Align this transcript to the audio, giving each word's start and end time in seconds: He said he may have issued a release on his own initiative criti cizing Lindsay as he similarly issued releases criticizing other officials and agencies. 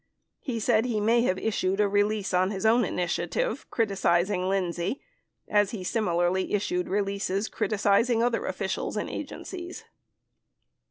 He 0.39 0.59
said 0.59 0.85
he 0.85 0.99
may 0.99 1.21
have 1.21 1.37
issued 1.37 1.79
a 1.79 1.87
release 1.87 2.33
on 2.33 2.49
his 2.49 2.65
own 2.65 2.83
initiative 2.83 3.67
criti 3.69 3.89
cizing 3.95 4.49
Lindsay 4.49 4.99
as 5.47 5.69
he 5.69 5.83
similarly 5.83 6.55
issued 6.55 6.89
releases 6.89 7.47
criticizing 7.47 8.23
other 8.23 8.47
officials 8.47 8.97
and 8.97 9.11
agencies. 9.11 9.83